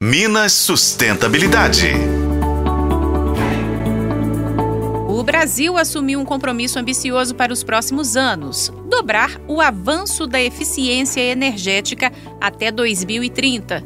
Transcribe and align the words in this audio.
Minas 0.00 0.52
Sustentabilidade. 0.52 1.88
O 5.08 5.20
Brasil 5.24 5.76
assumiu 5.76 6.20
um 6.20 6.24
compromisso 6.24 6.78
ambicioso 6.78 7.34
para 7.34 7.52
os 7.52 7.64
próximos 7.64 8.16
anos: 8.16 8.72
dobrar 8.88 9.40
o 9.48 9.60
avanço 9.60 10.24
da 10.28 10.40
eficiência 10.40 11.20
energética 11.20 12.12
até 12.40 12.70
2030. 12.70 13.82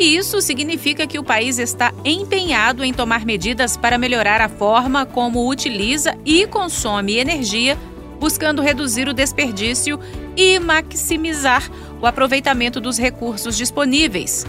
E 0.00 0.16
isso 0.16 0.40
significa 0.40 1.06
que 1.06 1.20
o 1.20 1.22
país 1.22 1.60
está 1.60 1.94
empenhado 2.04 2.82
em 2.82 2.92
tomar 2.92 3.24
medidas 3.24 3.76
para 3.76 3.96
melhorar 3.96 4.40
a 4.40 4.48
forma 4.48 5.06
como 5.06 5.48
utiliza 5.48 6.18
e 6.24 6.44
consome 6.44 7.18
energia, 7.18 7.78
buscando 8.18 8.62
reduzir 8.62 9.06
o 9.06 9.14
desperdício 9.14 10.00
e 10.36 10.58
maximizar 10.58 11.70
o 12.00 12.06
aproveitamento 12.08 12.80
dos 12.80 12.98
recursos 12.98 13.56
disponíveis. 13.56 14.44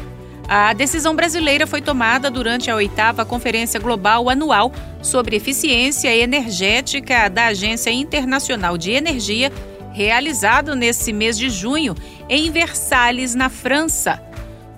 A 0.47 0.73
decisão 0.73 1.15
brasileira 1.15 1.65
foi 1.65 1.81
tomada 1.81 2.29
durante 2.29 2.69
a 2.69 2.75
oitava 2.75 3.25
Conferência 3.25 3.79
Global 3.79 4.29
Anual 4.29 4.71
sobre 5.01 5.38
Eficiência 5.38 6.13
Energética 6.15 7.29
da 7.29 7.47
Agência 7.47 7.89
Internacional 7.89 8.77
de 8.77 8.91
Energia, 8.91 9.51
realizado 9.93 10.75
nesse 10.75 11.13
mês 11.13 11.37
de 11.37 11.49
junho 11.49 11.95
em 12.27 12.51
Versalhes, 12.51 13.35
na 13.35 13.49
França. 13.49 14.21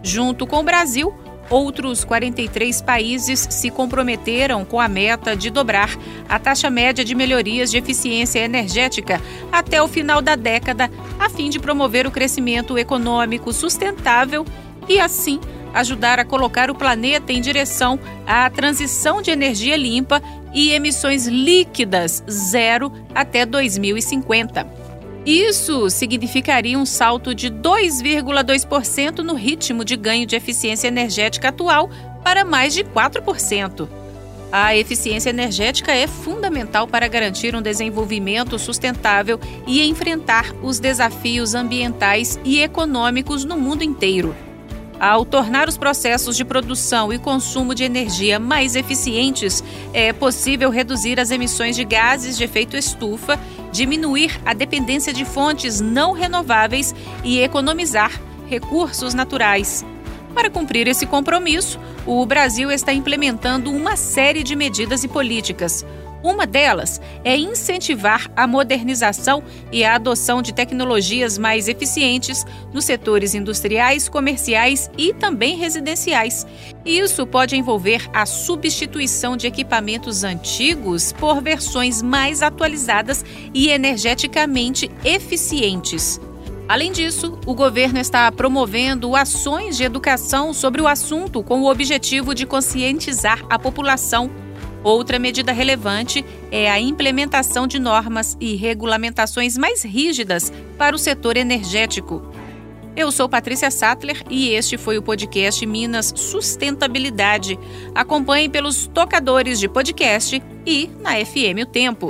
Junto 0.04 0.46
com 0.46 0.60
o 0.60 0.64
Brasil, 0.64 1.14
outros 1.50 2.04
43 2.04 2.82
países 2.82 3.48
se 3.50 3.72
comprometeram 3.72 4.64
com 4.64 4.80
a 4.80 4.88
meta 4.88 5.36
de 5.36 5.50
dobrar 5.50 5.90
a 6.30 6.38
taxa 6.38 6.70
média 6.70 7.04
de 7.04 7.16
melhorias 7.16 7.72
de 7.72 7.78
eficiência 7.78 8.40
energética 8.40 9.20
até 9.52 9.82
o 9.82 9.88
final 9.88 10.22
da 10.22 10.36
década, 10.36 10.92
a 11.20 11.28
fim 11.28 11.50
de 11.50 11.60
promover 11.60 12.06
o 12.06 12.12
crescimento 12.12 12.78
econômico 12.78 13.52
sustentável 13.52 14.46
e, 14.88 15.00
assim, 15.00 15.40
ajudar 15.76 16.20
a 16.20 16.26
colocar 16.26 16.72
o 16.72 16.76
planeta 16.76 17.32
em 17.32 17.42
direção 17.42 18.00
à 18.26 18.50
transição 18.50 19.22
de 19.22 19.30
energia 19.30 19.76
limpa 19.76 20.24
e 20.54 20.72
emissões 20.72 21.28
líquidas 21.28 22.24
zero 22.30 22.92
até 23.14 23.46
2050. 23.46 24.66
Isso 25.26 25.90
significaria 25.90 26.80
um 26.80 26.86
salto 26.86 27.36
de 27.36 27.50
2,2% 27.50 29.20
no 29.20 29.34
ritmo 29.34 29.84
de 29.84 29.96
ganho 29.96 30.26
de 30.26 30.36
eficiência 30.36 30.88
energética 30.88 31.50
atual 31.50 31.90
para 32.24 32.46
mais 32.46 32.74
de 32.74 32.84
4%. 32.84 33.88
A 34.52 34.76
eficiência 34.76 35.32
energética 35.32 35.92
é 35.92 36.08
fundamental 36.08 36.88
para 36.88 37.08
garantir 37.08 37.56
um 37.56 37.62
desenvolvimento 37.62 38.58
sustentável 38.58 39.40
e 39.68 39.82
enfrentar 39.84 40.54
os 40.64 40.80
desafios 40.80 41.56
ambientais 41.56 42.40
e 42.46 42.62
econômicos 42.62 43.44
no 43.44 43.58
mundo 43.58 43.84
inteiro. 43.84 44.34
Ao 45.00 45.26
tornar 45.26 45.68
os 45.68 45.78
processos 45.78 46.38
de 46.38 46.46
produção 46.46 47.12
e 47.12 47.20
consumo 47.20 47.76
de 47.76 47.84
energia 47.84 48.40
mais 48.40 48.76
eficientes, 48.76 49.64
é 49.94 50.14
possível 50.14 50.70
reduzir 50.70 51.20
as 51.20 51.32
emissões 51.32 51.76
de 51.76 51.84
gases 51.84 52.38
de 52.38 52.44
efeito 52.44 52.78
estufa, 52.78 53.40
diminuir 53.72 54.40
a 54.46 54.54
dependência 54.54 55.14
de 55.14 55.26
fontes 55.26 55.82
não 55.82 56.14
renováveis 56.14 56.96
e 57.24 57.40
economizar 57.40 58.22
recursos 58.48 59.14
naturais. 59.14 59.86
Para 60.34 60.50
cumprir 60.50 60.88
esse 60.88 61.06
compromisso, 61.06 61.80
o 62.06 62.26
Brasil 62.26 62.72
está 62.72 62.94
implementando 62.94 63.72
uma 63.72 63.96
série 63.96 64.44
de 64.44 64.56
medidas 64.56 65.04
e 65.04 65.08
políticas. 65.08 65.86
Uma 66.26 66.48
delas 66.48 67.00
é 67.24 67.38
incentivar 67.38 68.32
a 68.36 68.48
modernização 68.48 69.44
e 69.72 69.84
a 69.84 69.94
adoção 69.94 70.42
de 70.42 70.56
tecnologias 70.56 71.38
mais 71.38 71.68
eficientes 71.68 72.44
nos 72.74 72.84
setores 72.84 73.36
industriais, 73.36 74.10
comerciais 74.10 74.90
e 74.98 75.14
também 75.14 75.56
residenciais. 75.56 76.44
Isso 76.84 77.28
pode 77.28 77.56
envolver 77.56 78.10
a 78.12 78.26
substituição 78.26 79.38
de 79.38 79.46
equipamentos 79.46 80.24
antigos 80.24 81.14
por 81.14 81.44
versões 81.44 82.02
mais 82.02 82.42
atualizadas 82.42 83.24
e 83.54 83.70
energeticamente 83.70 84.90
eficientes. 85.04 86.20
Além 86.68 86.92
disso, 86.92 87.38
o 87.46 87.54
governo 87.54 88.00
está 88.00 88.32
promovendo 88.32 89.16
ações 89.16 89.78
de 89.78 89.84
educação 89.84 90.54
sobre 90.54 90.82
o 90.82 90.88
assunto 90.88 91.44
com 91.44 91.62
o 91.62 91.70
objetivo 91.70 92.34
de 92.34 92.48
conscientizar 92.48 93.46
a 93.48 93.60
população 93.60 94.44
Outra 94.86 95.18
medida 95.18 95.52
relevante 95.52 96.24
é 96.52 96.70
a 96.70 96.80
implementação 96.80 97.66
de 97.66 97.80
normas 97.80 98.38
e 98.40 98.56
regulamentações 98.56 99.58
mais 99.58 99.84
rígidas 99.84 100.54
para 100.78 100.96
o 100.96 101.00
setor 101.00 101.38
energético. 101.38 102.22
Eu 102.96 103.12
sou 103.12 103.28
Patrícia 103.28 103.72
Sattler 103.72 104.22
e 104.30 104.50
este 104.50 104.78
foi 104.78 105.00
o 105.00 105.02
podcast 105.02 105.66
Minas 105.66 106.14
Sustentabilidade. 106.16 107.58
Acompanhe 107.96 108.48
pelos 108.48 108.86
tocadores 108.86 109.60
de 109.60 109.68
podcast 109.68 110.40
e 110.64 110.88
na 111.02 111.14
FM 111.16 111.64
O 111.64 111.66
Tempo. 111.66 112.10